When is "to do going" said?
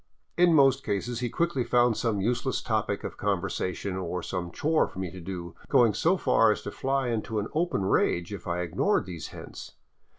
5.11-5.93